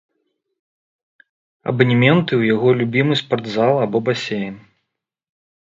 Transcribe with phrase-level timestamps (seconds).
[1.73, 4.55] Абанементы ў яго любімы спартзал або басейн.